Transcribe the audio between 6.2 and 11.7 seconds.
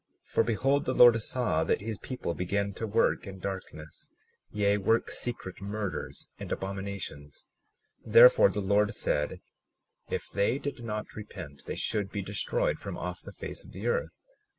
and abominations; therefore the Lord said, if they did not repent